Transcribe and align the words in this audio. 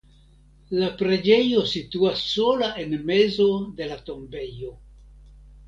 La 0.77 0.87
preĝejo 1.01 1.61
situas 1.73 2.25
sola 2.31 2.71
en 2.85 2.97
mezo 3.13 3.47
de 3.81 3.93
la 3.95 4.01
tombejo. 4.11 4.77